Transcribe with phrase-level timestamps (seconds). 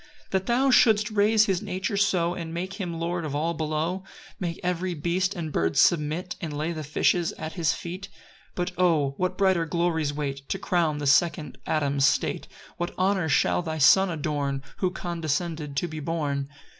[0.31, 4.03] 2 That thou shouldst raise his nature so And make him lord of all below;
[4.39, 8.07] Make every beast and bird submit, And lay the fishes at his feet?
[8.11, 8.15] 3
[8.55, 12.47] But O, what brighter glories wait To crown the second Adam's state!
[12.77, 16.49] What honours shall thy Son adorn Who condescended to be born!